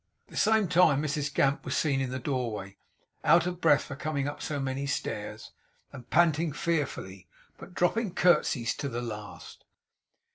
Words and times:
At 0.25 0.31
the 0.31 0.35
same 0.37 0.67
time 0.67 1.03
Mrs 1.03 1.31
Gamp 1.31 1.63
was 1.63 1.77
seen 1.77 2.01
in 2.01 2.09
the 2.09 2.17
doorway; 2.17 2.75
out 3.23 3.45
of 3.45 3.61
breath 3.61 3.83
from 3.83 3.97
coming 3.97 4.27
up 4.27 4.41
so 4.41 4.59
many 4.59 4.87
stairs, 4.87 5.51
and 5.91 6.09
panting 6.09 6.53
fearfully; 6.53 7.27
but 7.59 7.75
dropping 7.75 8.15
curtseys 8.15 8.73
to 8.77 8.89
the 8.89 9.03
last. 9.03 9.63